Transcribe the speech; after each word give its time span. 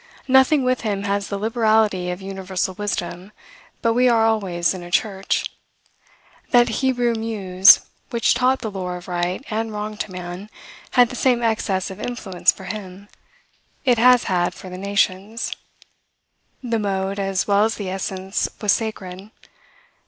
Nothing 0.27 0.63
with 0.63 0.81
him 0.81 1.03
has 1.03 1.27
the 1.27 1.37
liberality 1.37 2.09
of 2.09 2.23
universal 2.23 2.73
wisdom, 2.73 3.31
but 3.83 3.93
we 3.93 4.09
are 4.09 4.25
always 4.25 4.73
in 4.73 4.81
a 4.81 4.89
church. 4.89 5.51
That 6.49 6.69
Hebrew 6.81 7.13
muse, 7.13 7.81
which 8.09 8.33
taught 8.33 8.61
the 8.61 8.71
lore 8.71 8.97
of 8.97 9.07
right 9.07 9.45
and 9.51 9.71
wrong 9.71 9.97
to 9.97 10.11
man, 10.11 10.49
had 10.93 11.09
the 11.09 11.15
same 11.15 11.43
excess 11.43 11.91
of 11.91 12.01
influence 12.01 12.51
for 12.51 12.63
him, 12.63 13.09
it 13.85 13.99
has 13.99 14.23
had 14.23 14.55
for 14.55 14.71
the 14.71 14.77
nations. 14.79 15.51
The 16.63 16.79
mode, 16.79 17.19
as 17.19 17.47
well 17.47 17.63
as 17.63 17.75
the 17.75 17.91
essence, 17.91 18.49
was 18.59 18.71
sacred. 18.71 19.29